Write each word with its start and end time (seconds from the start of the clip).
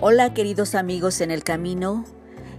Hola 0.00 0.32
queridos 0.32 0.76
amigos 0.76 1.20
en 1.20 1.32
el 1.32 1.42
camino, 1.42 2.04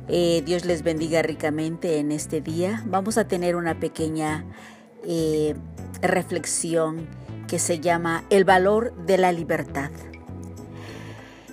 eh, 0.10 0.44
Dios 0.46 0.66
les 0.66 0.84
bendiga 0.84 1.22
ricamente 1.22 1.98
en 2.00 2.12
este 2.12 2.42
día. 2.42 2.84
Vamos 2.86 3.18
a 3.18 3.30
tener 3.30 3.56
una 3.56 3.80
pequeña 3.80 4.44
eh, 5.06 5.56
reflexión 6.02 7.08
que 7.48 7.58
se 7.58 7.80
llama 7.80 8.26
El 8.30 8.44
valor 8.44 8.94
de 9.06 9.18
la 9.18 9.32
libertad. 9.32 9.90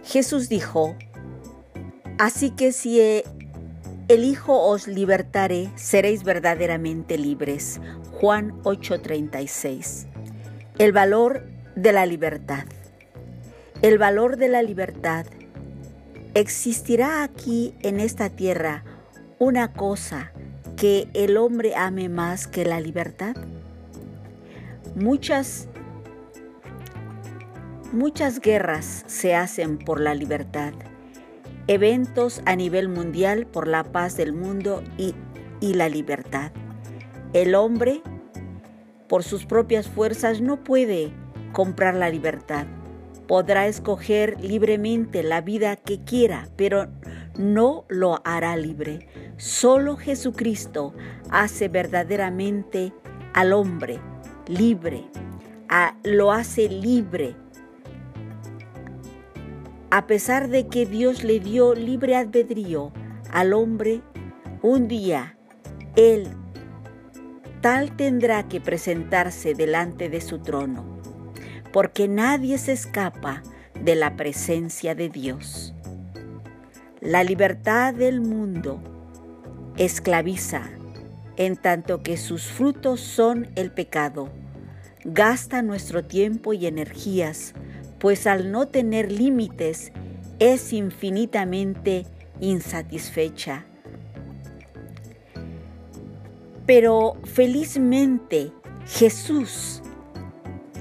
Jesús 0.05 0.49
dijo, 0.49 0.97
así 2.19 2.51
que 2.51 2.73
si 2.73 3.23
el 4.09 4.25
Hijo 4.25 4.61
os 4.61 4.89
libertare, 4.89 5.71
seréis 5.77 6.25
verdaderamente 6.25 7.17
libres. 7.17 7.81
Juan 8.21 8.61
8:36. 8.65 10.09
El 10.81 10.91
valor 10.91 11.47
de 11.77 11.93
la 11.93 12.07
libertad. 12.07 12.65
El 13.83 13.99
valor 13.99 14.37
de 14.37 14.49
la 14.49 14.63
libertad 14.63 15.27
¿Existirá 16.37 17.23
aquí 17.23 17.73
en 17.81 17.99
esta 17.99 18.29
tierra 18.29 18.85
una 19.39 19.73
cosa 19.73 20.33
que 20.77 21.09
el 21.15 21.39
hombre 21.39 21.75
ame 21.75 22.11
más 22.11 22.47
que 22.47 22.67
la 22.67 22.79
libertad? 22.79 23.35
Muchas 24.95 25.67
muchas 27.91 28.41
guerras 28.41 29.05
se 29.07 29.35
hacen 29.35 29.79
por 29.79 29.99
la 29.99 30.15
libertad, 30.15 30.75
eventos 31.69 32.43
a 32.45 32.55
nivel 32.55 32.91
mundial 32.91 33.47
por 33.47 33.67
la 33.67 33.85
paz 33.85 34.19
del 34.19 34.35
mundo 34.35 34.85
y, 34.99 35.15
y 35.61 35.73
la 35.73 35.89
libertad. 35.89 36.53
El 37.33 37.55
hombre, 37.55 38.03
por 39.09 39.23
sus 39.23 39.47
propias 39.47 39.89
fuerzas, 39.89 40.43
no 40.43 40.63
puede 40.63 41.15
comprar 41.55 41.95
la 41.95 42.11
libertad 42.11 42.67
podrá 43.27 43.67
escoger 43.67 44.41
libremente 44.41 45.23
la 45.23 45.41
vida 45.41 45.77
que 45.77 46.01
quiera, 46.05 46.49
pero 46.57 46.89
no 47.37 47.85
lo 47.89 48.21
hará 48.25 48.57
libre. 48.57 49.09
Solo 49.37 49.97
Jesucristo 49.97 50.95
hace 51.31 51.69
verdaderamente 51.69 52.93
al 53.35 53.53
hombre 53.53 54.01
libre, 54.49 55.05
lo 56.05 56.33
hace 56.33 56.69
libre. 56.69 57.37
A 59.91 60.07
pesar 60.07 60.49
de 60.49 60.67
que 60.69 60.87
Dios 60.87 61.25
le 61.25 61.41
dio 61.41 61.75
libre 61.75 62.17
albedrío 62.17 62.93
al 63.31 63.53
hombre, 63.53 64.03
un 64.63 64.89
día 64.89 65.37
él 65.97 66.29
tal 67.61 67.97
tendrá 67.97 68.49
que 68.49 68.61
presentarse 68.61 69.55
delante 69.55 70.09
de 70.09 70.21
su 70.21 70.39
trono 70.39 70.96
porque 71.77 72.09
nadie 72.09 72.57
se 72.57 72.73
escapa 72.73 73.43
de 73.85 73.97
la 73.97 74.17
presencia 74.17 74.95
de 74.95 75.11
Dios. 75.11 75.75
La 77.03 77.23
libertad 77.23 77.93
del 77.93 78.23
mundo 78.23 78.81
esclaviza, 79.77 80.71
en 81.37 81.59
tanto 81.59 82.03
que 82.03 82.17
sus 82.17 82.45
frutos 82.45 83.03
son 83.03 83.49
el 83.57 83.71
pecado. 83.71 84.31
Gasta 85.05 85.61
nuestro 85.61 86.03
tiempo 86.03 86.55
y 86.55 86.65
energías, 86.65 87.53
pues 87.99 88.27
al 88.27 88.51
no 88.51 88.69
tener 88.69 89.13
límites 89.13 89.93
es 90.39 90.73
infinitamente 90.73 92.07
insatisfecha. 92.41 93.67
Pero 96.65 97.19
felizmente 97.25 98.51
Jesús 98.87 99.83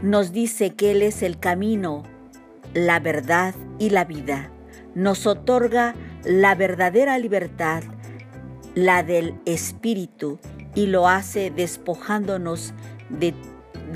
nos 0.01 0.31
dice 0.31 0.75
que 0.75 0.91
Él 0.91 1.01
es 1.01 1.21
el 1.21 1.39
camino, 1.39 2.03
la 2.73 2.99
verdad 2.99 3.55
y 3.79 3.89
la 3.89 4.05
vida. 4.05 4.51
Nos 4.93 5.27
otorga 5.27 5.95
la 6.23 6.55
verdadera 6.55 7.17
libertad, 7.17 7.83
la 8.73 9.03
del 9.03 9.35
Espíritu, 9.45 10.39
y 10.75 10.88
lo 10.88 11.07
hace 11.07 11.51
despojándonos 11.51 12.73
de, 13.09 13.34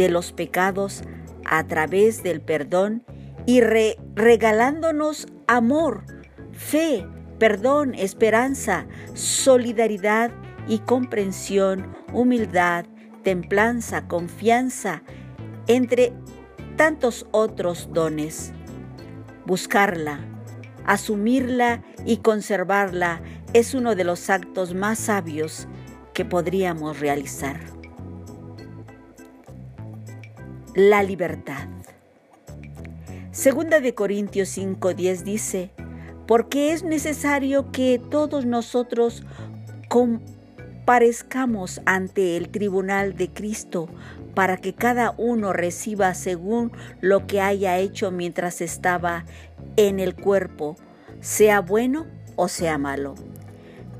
los 0.10 0.32
pecados 0.32 1.04
a 1.46 1.66
través 1.68 2.24
del 2.24 2.40
perdón 2.40 3.04
y 3.46 3.62
regalándonos 3.62 5.28
amor, 5.48 6.06
fe, 6.54 7.06
perdón, 7.38 7.94
esperanza, 7.96 8.86
solidaridad 9.14 10.32
y 10.68 10.80
comprensión, 10.80 11.94
humildad, 12.14 12.86
templanza, 13.24 14.08
confianza, 14.08 15.04
entre 15.70 16.12
tantos 16.76 17.28
otros 17.32 17.90
dones. 17.94 18.52
Buscarla, 19.46 20.20
asumirla 20.86 21.84
y 22.06 22.18
conservarla 22.18 23.22
es 23.54 23.74
uno 23.74 23.96
de 23.96 24.04
los 24.04 24.30
actos 24.30 24.74
más 24.74 25.00
sabios 25.00 25.68
que 26.14 26.26
podríamos 26.26 27.00
realizar. 27.00 27.60
La 30.76 31.04
libertad. 31.04 31.68
Segunda 33.32 33.80
de 33.80 33.94
Corintios 33.94 34.50
5:10 34.50 35.24
dice, 35.24 35.72
porque 36.28 36.74
es 36.74 36.84
necesario 36.84 37.72
que 37.72 38.02
todos 38.10 38.46
nosotros 38.46 39.24
comparezcamos 40.90 41.82
ante 41.86 42.36
el 42.36 42.50
tribunal 42.50 43.16
de 43.16 43.32
Cristo 43.32 43.90
para 44.34 44.58
que 44.58 44.74
cada 44.74 45.14
uno 45.20 45.54
reciba 45.54 46.16
según 46.16 46.72
lo 47.00 47.28
que 47.28 47.42
haya 47.42 47.78
hecho 47.78 48.10
mientras 48.10 48.60
estaba 48.60 49.24
en 49.76 50.00
el 50.00 50.16
cuerpo, 50.16 50.78
sea 51.20 51.62
bueno 51.62 52.08
o 52.38 52.48
sea 52.48 52.80
malo. 52.80 53.14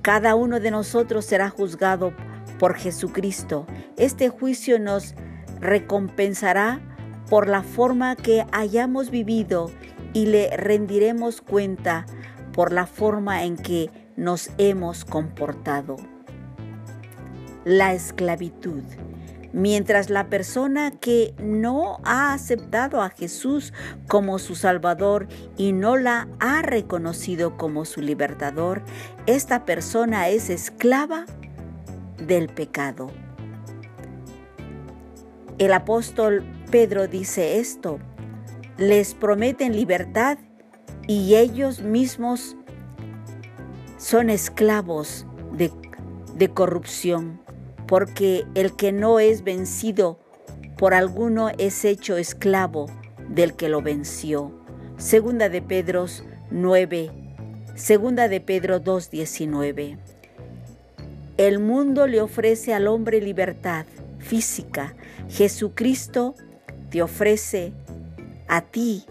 Cada 0.02 0.34
uno 0.34 0.60
de 0.60 0.72
nosotros 0.72 1.26
será 1.26 1.52
juzgado 1.52 2.12
por 2.58 2.74
Jesucristo. 2.74 3.68
Este 3.96 4.30
juicio 4.30 4.80
nos 4.80 5.14
recompensará 5.60 6.82
por 7.30 7.48
la 7.48 7.62
forma 7.62 8.16
que 8.16 8.48
hayamos 8.52 9.12
vivido 9.12 9.70
y 10.14 10.26
le 10.26 10.58
rendiremos 10.58 11.42
cuenta 11.42 12.08
por 12.52 12.74
la 12.74 12.88
forma 12.88 13.44
en 13.44 13.58
que 13.58 13.92
nos 14.16 14.50
hemos 14.58 15.06
comportado. 15.06 16.19
La 17.66 17.94
esclavitud. 17.94 18.84
Mientras 19.52 20.12
la 20.12 20.30
persona 20.30 20.92
que 20.92 21.34
no 21.42 22.00
ha 22.04 22.34
aceptado 22.34 23.02
a 23.02 23.10
Jesús 23.10 23.74
como 24.08 24.38
su 24.38 24.54
Salvador 24.56 25.28
y 25.58 25.72
no 25.72 25.98
la 25.98 26.28
ha 26.40 26.62
reconocido 26.62 27.58
como 27.58 27.86
su 27.86 28.02
libertador, 28.02 28.84
esta 29.26 29.66
persona 29.66 30.30
es 30.30 30.52
esclava 30.52 31.26
del 32.20 32.48
pecado. 32.48 33.10
El 35.58 35.74
apóstol 35.74 36.44
Pedro 36.70 37.08
dice 37.08 37.60
esto, 37.60 38.00
les 38.78 39.16
prometen 39.16 39.76
libertad 39.76 40.38
y 41.08 41.36
ellos 41.36 41.82
mismos 41.82 42.56
son 43.98 44.30
esclavos 44.30 45.26
de, 45.52 45.72
de 46.40 46.50
corrupción 46.50 47.42
porque 47.86 48.46
el 48.56 48.76
que 48.76 48.92
no 48.92 49.20
es 49.20 49.44
vencido 49.44 50.20
por 50.78 50.94
alguno 50.94 51.50
es 51.58 51.84
hecho 51.86 52.18
esclavo 52.18 52.86
del 53.28 53.56
que 53.56 53.68
lo 53.68 53.82
venció. 53.82 54.52
Segunda 54.98 55.50
de 55.50 55.62
Pedro 55.62 56.06
9, 56.52 57.12
segunda 57.76 58.28
de 58.28 58.42
Pedro 58.42 58.80
2:19. 58.80 59.98
El 61.38 61.60
mundo 61.60 62.08
le 62.08 62.22
ofrece 62.22 62.74
al 62.74 62.88
hombre 62.88 63.22
libertad 63.22 63.86
física. 64.20 64.96
Jesucristo 65.30 66.36
te 66.90 67.02
ofrece 67.02 67.74
a 68.48 68.62
ti, 68.62 69.04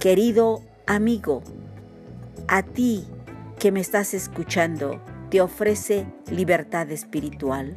querido 0.00 0.62
amigo, 0.86 1.42
a 2.48 2.62
ti 2.62 3.04
que 3.58 3.70
me 3.70 3.80
estás 3.80 4.12
escuchando, 4.12 5.00
te 5.30 5.40
ofrece 5.40 6.06
libertad 6.30 6.90
espiritual. 6.90 7.74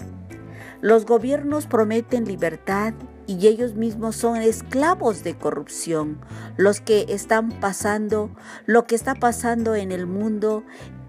Los 0.82 1.06
gobiernos 1.06 1.68
prometen 1.68 2.26
libertad 2.26 2.94
y 3.28 3.48
ellos 3.48 3.76
mismos 3.76 4.16
son 4.16 4.38
esclavos 4.38 5.24
de 5.24 5.36
corrupción. 5.36 6.20
Los 6.58 6.82
que 6.82 7.06
están 7.10 7.50
pasando, 7.60 8.32
lo 8.66 8.86
que 8.86 8.96
está 8.96 9.16
pasando 9.16 9.76
en 9.76 9.92
el 9.92 10.08
mundo, 10.08 10.64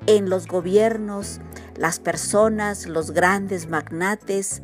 en 0.06 0.28
los 0.28 0.46
gobiernos, 0.46 1.40
las 1.76 2.00
personas, 2.00 2.86
los 2.86 3.12
grandes 3.12 3.68
magnates, 3.68 4.62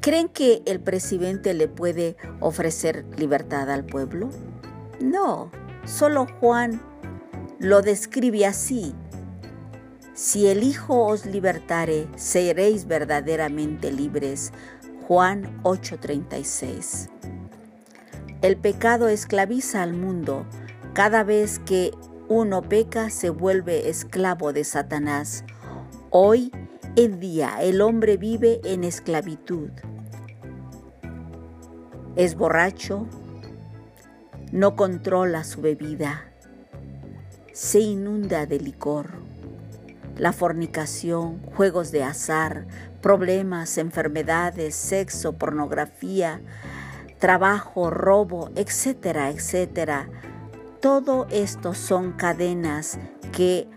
¿creen 0.00 0.28
que 0.28 0.62
el 0.66 0.80
presidente 0.80 1.54
le 1.54 1.68
puede 1.68 2.16
ofrecer 2.40 3.04
libertad 3.16 3.70
al 3.70 3.84
pueblo? 3.84 4.30
No, 5.00 5.50
solo 5.84 6.26
Juan 6.40 6.82
lo 7.60 7.82
describe 7.82 8.46
así 8.46 8.94
si 10.14 10.46
el 10.46 10.62
Hijo 10.62 11.04
os 11.06 11.26
libertare, 11.26 12.06
seréis 12.16 12.86
verdaderamente 12.86 13.90
libres. 13.90 14.52
Juan 15.08 15.60
8:36. 15.64 17.10
El 18.40 18.56
pecado 18.56 19.08
esclaviza 19.08 19.82
al 19.82 19.92
mundo. 19.92 20.46
Cada 20.92 21.24
vez 21.24 21.58
que 21.58 21.90
uno 22.28 22.62
peca 22.62 23.10
se 23.10 23.28
vuelve 23.28 23.88
esclavo 23.88 24.52
de 24.52 24.64
Satanás. 24.64 25.44
Hoy 26.10 26.52
en 26.96 27.18
día 27.18 27.56
el 27.60 27.80
hombre 27.80 28.16
vive 28.16 28.60
en 28.64 28.84
esclavitud. 28.84 29.70
Es 32.14 32.36
borracho, 32.36 33.08
no 34.52 34.76
controla 34.76 35.42
su 35.42 35.60
bebida, 35.60 36.32
se 37.52 37.80
inunda 37.80 38.46
de 38.46 38.60
licor. 38.60 39.33
La 40.16 40.32
fornicación, 40.32 41.40
juegos 41.42 41.90
de 41.90 42.04
azar, 42.04 42.66
problemas, 43.00 43.78
enfermedades, 43.78 44.74
sexo, 44.74 45.34
pornografía, 45.34 46.40
trabajo, 47.18 47.90
robo, 47.90 48.50
etcétera, 48.54 49.30
etcétera. 49.30 50.08
Todo 50.80 51.26
esto 51.30 51.74
son 51.74 52.12
cadenas 52.12 52.98
que 53.32 53.68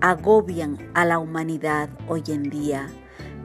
agobian 0.00 0.78
a 0.94 1.04
la 1.04 1.18
humanidad 1.18 1.90
hoy 2.08 2.22
en 2.28 2.44
día. 2.44 2.88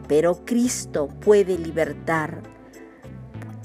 Pero 0.07 0.45
Cristo 0.45 1.07
puede 1.07 1.57
libertar 1.57 2.55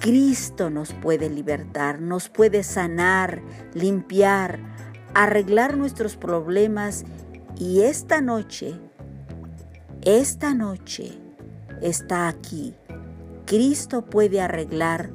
Cristo 0.01 0.71
nos 0.71 0.95
puede 0.95 1.29
libertar, 1.29 2.01
nos 2.01 2.31
puede 2.31 2.63
sanar, 2.63 3.43
limpiar, 3.75 4.59
arreglar 5.13 5.77
nuestros 5.77 6.17
problemas 6.17 7.05
y 7.61 7.83
esta 7.83 8.21
noche, 8.21 8.75
esta 10.03 10.55
noche 10.55 11.13
está 11.81 12.27
aquí. 12.27 12.75
Cristo 13.47 14.05
puede 14.05 14.41
arreglar 14.41 15.11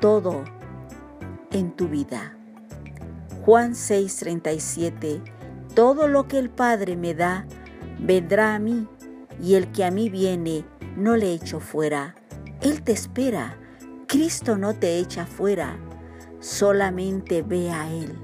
todo 0.00 0.42
en 1.52 1.70
tu 1.76 1.86
vida. 1.86 2.36
Juan 3.44 3.74
6:37 3.74 5.22
Todo 5.74 6.08
lo 6.08 6.26
que 6.26 6.38
el 6.40 6.50
Padre 6.50 6.96
me 6.96 7.14
da, 7.14 7.46
vendrá 8.00 8.56
a 8.56 8.58
mí, 8.58 8.88
y 9.40 9.54
el 9.54 9.70
que 9.70 9.84
a 9.84 9.92
mí 9.92 10.08
viene, 10.08 10.64
no 10.96 11.16
le 11.16 11.32
echo 11.32 11.60
fuera 11.60 12.16
él 12.62 12.82
te 12.82 12.92
espera. 12.92 13.58
Cristo 14.06 14.56
no 14.56 14.74
te 14.74 14.98
echa 14.98 15.26
fuera. 15.26 15.76
Solamente 16.38 17.42
ve 17.42 17.70
a 17.70 17.92
Él. 17.92 18.16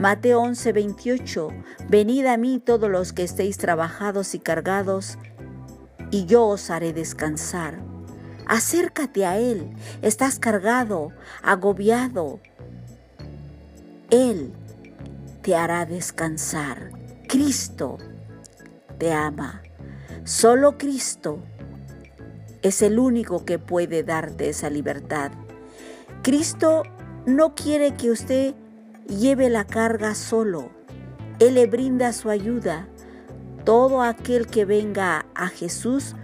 Mateo 0.00 0.40
11, 0.40 0.72
28. 0.72 1.48
Venid 1.90 2.24
a 2.24 2.38
mí 2.38 2.58
todos 2.58 2.88
los 2.88 3.12
que 3.12 3.22
estéis 3.22 3.58
trabajados 3.58 4.34
y 4.34 4.38
cargados, 4.38 5.18
y 6.10 6.24
yo 6.24 6.46
os 6.46 6.70
haré 6.70 6.94
descansar. 6.94 7.82
Acércate 8.46 9.26
a 9.26 9.36
Él. 9.36 9.76
Estás 10.00 10.38
cargado, 10.38 11.12
agobiado. 11.42 12.40
Él 14.08 14.54
te 15.42 15.54
hará 15.54 15.84
descansar. 15.84 16.92
Cristo 17.28 17.98
te 18.96 19.12
ama. 19.12 19.60
Solo 20.24 20.78
Cristo 20.78 21.40
es 22.62 22.80
el 22.80 22.98
único 22.98 23.44
que 23.44 23.58
puede 23.58 24.02
darte 24.02 24.48
esa 24.48 24.70
libertad. 24.70 25.32
Cristo 26.22 26.84
no 27.26 27.54
quiere 27.54 27.96
que 27.96 28.10
usted 28.10 28.54
lleve 29.10 29.50
la 29.50 29.66
carga 29.66 30.14
solo. 30.14 30.70
Él 31.38 31.54
le 31.54 31.66
brinda 31.66 32.12
su 32.12 32.30
ayuda. 32.30 32.88
Todo 33.64 34.02
aquel 34.02 34.46
que 34.46 34.64
venga 34.64 35.26
a 35.34 35.48
Jesús, 35.48 36.14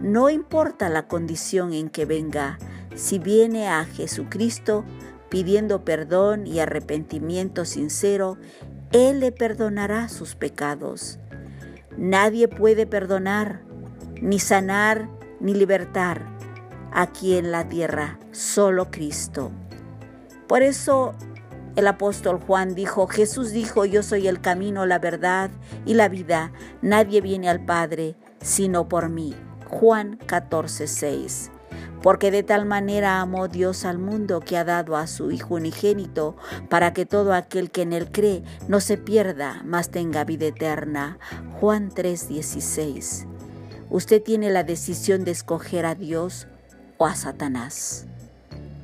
no 0.00 0.28
importa 0.28 0.88
la 0.88 1.06
condición 1.06 1.72
en 1.72 1.88
que 1.88 2.04
venga, 2.04 2.58
si 2.94 3.18
viene 3.18 3.68
a 3.68 3.84
Jesucristo 3.84 4.84
pidiendo 5.30 5.84
perdón 5.84 6.46
y 6.46 6.60
arrepentimiento 6.60 7.64
sincero, 7.64 8.36
Él 8.92 9.20
le 9.20 9.32
perdonará 9.32 10.08
sus 10.10 10.34
pecados. 10.34 11.18
Nadie 11.96 12.48
puede 12.48 12.86
perdonar, 12.86 13.62
ni 14.20 14.38
sanar, 14.38 15.08
ni 15.40 15.54
libertar 15.54 16.26
aquí 16.92 17.36
en 17.36 17.50
la 17.50 17.68
tierra, 17.68 18.18
solo 18.30 18.90
Cristo. 18.90 19.50
Por 20.46 20.62
eso 20.62 21.14
el 21.74 21.86
apóstol 21.86 22.38
Juan 22.46 22.74
dijo, 22.74 23.06
Jesús 23.06 23.50
dijo, 23.50 23.84
yo 23.84 24.02
soy 24.02 24.28
el 24.28 24.40
camino, 24.40 24.84
la 24.86 24.98
verdad 24.98 25.50
y 25.86 25.94
la 25.94 26.08
vida. 26.08 26.52
Nadie 26.82 27.20
viene 27.20 27.48
al 27.48 27.64
Padre 27.64 28.16
sino 28.42 28.88
por 28.88 29.08
mí. 29.08 29.34
Juan 29.68 30.18
14, 30.26 30.86
6. 30.86 31.50
Porque 32.02 32.30
de 32.30 32.42
tal 32.42 32.66
manera 32.66 33.20
amó 33.20 33.48
Dios 33.48 33.84
al 33.84 33.98
mundo 33.98 34.40
que 34.40 34.56
ha 34.56 34.64
dado 34.64 34.96
a 34.96 35.06
su 35.06 35.30
Hijo 35.30 35.54
unigénito, 35.54 36.36
para 36.68 36.92
que 36.92 37.06
todo 37.06 37.32
aquel 37.32 37.70
que 37.70 37.82
en 37.82 37.92
él 37.92 38.10
cree 38.10 38.42
no 38.68 38.80
se 38.80 38.98
pierda, 38.98 39.62
mas 39.64 39.90
tenga 39.90 40.24
vida 40.24 40.46
eterna. 40.46 41.18
Juan 41.60 41.90
3, 41.94 42.28
16. 42.28 43.26
Usted 43.88 44.22
tiene 44.22 44.50
la 44.50 44.64
decisión 44.64 45.24
de 45.24 45.30
escoger 45.30 45.86
a 45.86 45.94
Dios 45.94 46.48
o 46.98 47.06
a 47.06 47.14
Satanás. 47.14 48.06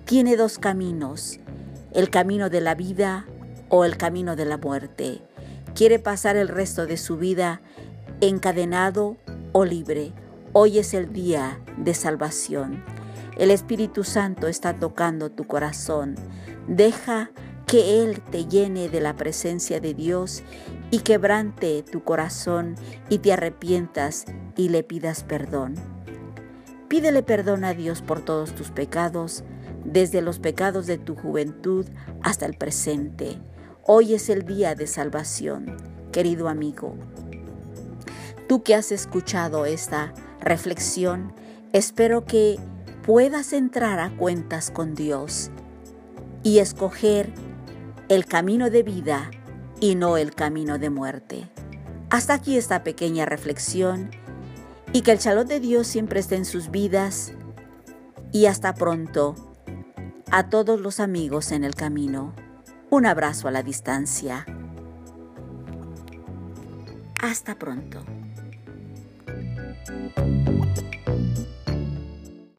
Tiene 0.05 0.37
dos 0.37 0.59
caminos, 0.59 1.41
el 1.93 2.11
camino 2.11 2.51
de 2.51 2.61
la 2.61 2.75
vida 2.75 3.27
o 3.69 3.85
el 3.85 3.97
camino 3.97 4.37
de 4.37 4.45
la 4.45 4.59
muerte. 4.59 5.23
Quiere 5.75 5.99
pasar 5.99 6.37
el 6.37 6.49
resto 6.49 6.87
de 6.87 6.97
su 6.97 7.17
vida 7.17 7.61
encadenado 8.21 9.17
o 9.53 9.65
libre. 9.65 10.13
Hoy 10.53 10.79
es 10.79 10.95
el 10.95 11.13
día 11.13 11.61
de 11.77 11.95
salvación. 11.95 12.85
El 13.37 13.51
Espíritu 13.51 14.03
Santo 14.03 14.49
está 14.49 14.75
tocando 14.75 15.31
tu 15.31 15.47
corazón. 15.47 16.17
Deja 16.67 17.31
que 17.67 18.03
Él 18.03 18.21
te 18.23 18.47
llene 18.47 18.89
de 18.89 19.01
la 19.01 19.15
presencia 19.15 19.79
de 19.79 19.95
Dios 19.95 20.43
y 20.91 21.01
quebrante 21.01 21.83
tu 21.83 22.03
corazón 22.03 22.75
y 23.09 23.19
te 23.19 23.33
arrepientas 23.33 24.25
y 24.57 24.71
le 24.71 24.83
pidas 24.83 25.23
perdón. 25.23 25.75
Pídele 26.89 27.23
perdón 27.23 27.65
a 27.65 27.75
Dios 27.75 28.01
por 28.01 28.25
todos 28.25 28.55
tus 28.55 28.71
pecados, 28.71 29.45
desde 29.85 30.23
los 30.23 30.39
pecados 30.39 30.87
de 30.87 30.99
tu 30.99 31.15
juventud 31.15 31.87
hasta 32.23 32.47
el 32.47 32.55
presente. 32.55 33.39
Hoy 33.83 34.15
es 34.15 34.29
el 34.29 34.45
día 34.45 34.75
de 34.75 34.87
salvación, 34.87 35.77
querido 36.13 36.49
amigo. 36.49 36.95
Tú 38.49 38.63
que 38.63 38.75
has 38.75 38.93
escuchado 38.93 39.67
esta 39.67 40.13
reflexión, 40.41 41.33
espero 41.73 42.25
que 42.25 42.59
puedas 43.03 43.53
entrar 43.53 43.99
a 44.01 44.15
cuentas 44.17 44.71
con 44.71 44.95
Dios 44.95 45.51
y 46.43 46.59
escoger 46.59 47.33
el 48.09 48.27
camino 48.27 48.71
de 48.71 48.83
vida 48.83 49.31
y 49.81 49.95
no 49.95 50.17
el 50.17 50.35
camino 50.35 50.79
de 50.79 50.91
muerte. 50.91 51.49
Hasta 52.11 52.35
aquí 52.35 52.57
esta 52.57 52.85
pequeña 52.85 53.27
reflexión 53.27 54.11
y 54.93 55.03
que 55.03 55.13
el 55.13 55.19
shalom 55.19 55.47
de 55.47 55.61
Dios 55.61 55.87
siempre 55.87 56.21
esté 56.21 56.37
en 56.37 56.45
sus 56.45 56.71
vidas 56.71 57.33
y 58.33 58.47
hasta 58.47 58.75
pronto 58.75 59.35
a 60.31 60.51
todos 60.51 60.81
los 60.81 61.01
amigos 61.01 61.53
en 61.53 61.65
el 61.65 61.75
camino. 61.75 62.35
Un 62.91 63.07
abrazo 63.07 63.49
a 63.49 63.51
la 63.51 63.63
distancia. 63.63 64.45
Hasta 67.21 67.55
pronto. 67.57 68.05